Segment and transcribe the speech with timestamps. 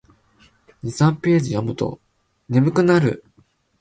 [0.89, 1.99] 二三ページ読むと
[2.49, 3.23] 眠くなる